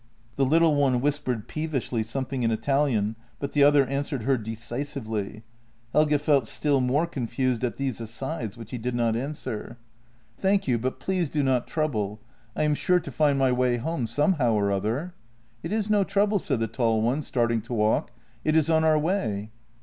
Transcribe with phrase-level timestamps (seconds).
[0.35, 5.43] The little one whispered peevishly something in Italian, but the other answered her decisively.
[5.93, 9.57] Helge felt still more con fused at these asides, which he did not understand.
[9.57, 9.75] i8 JENNY"
[10.41, 12.19] Thank you, but please do not trouble.
[12.55, 15.13] I am sure to find my way home somehow or other.""
[15.61, 18.09] It is no trouble," said the tall one, starting to walk;"
[18.43, 19.51] it is on our way."